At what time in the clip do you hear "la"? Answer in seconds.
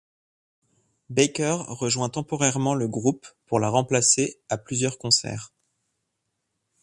3.59-3.69